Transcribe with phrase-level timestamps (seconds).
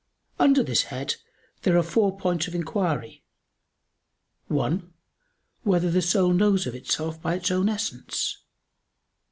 [0.39, 1.17] Under this head
[1.61, 3.23] there are four points of inquiry:
[4.47, 4.91] (1)
[5.61, 8.39] Whether the soul knows itself by its own essence?